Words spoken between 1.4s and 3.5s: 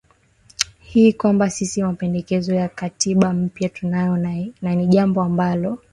sisi mapendekezo ya katiba